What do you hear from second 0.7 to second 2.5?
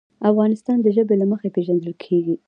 د ژبې له مخې پېژندل کېږي.